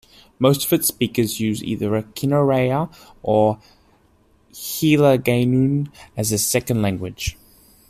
Most 0.39 0.65
of 0.65 0.73
its 0.73 0.87
speakers 0.87 1.39
use 1.39 1.63
either 1.63 1.91
Kinaray-a 2.01 2.89
or 3.21 3.59
Hiligaynon 4.51 5.91
as 6.17 6.29
their 6.29 6.39
second 6.39 6.81
language. 6.81 7.37